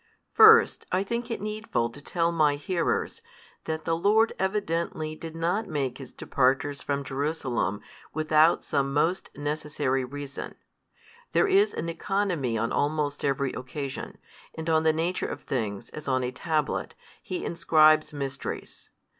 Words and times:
First 0.33 0.87
I 0.91 1.03
think 1.03 1.29
it 1.29 1.41
needful 1.41 1.91
to 1.91 2.01
tell 2.01 2.31
my 2.31 2.55
hearers, 2.55 3.21
that 3.65 3.85
the 3.85 3.95
Lord 3.95 4.33
evidently 4.39 5.15
did 5.15 5.35
not 5.35 5.67
make 5.67 5.99
His 5.99 6.11
departures 6.11 6.81
from 6.81 7.03
Jerusalem 7.03 7.81
without 8.11 8.63
some 8.63 8.93
most 8.95 9.29
necessary 9.37 10.03
reason. 10.03 10.55
There 11.33 11.47
is 11.47 11.71
an 11.75 11.87
economy 11.87 12.57
on 12.57 12.71
almost 12.71 13.23
every 13.23 13.53
occasion, 13.53 14.17
and 14.55 14.67
on 14.71 14.81
the 14.81 14.91
nature 14.91 15.27
of 15.27 15.43
things, 15.43 15.91
as 15.91 16.07
on 16.07 16.23
a 16.23 16.31
tablet, 16.31 16.95
He 17.21 17.45
inscribes 17.45 18.11
mysteries. 18.11 18.89